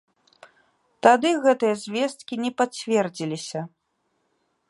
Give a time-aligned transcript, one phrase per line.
[1.07, 3.61] Тады гэтыя звесткі не пацвердзіліся.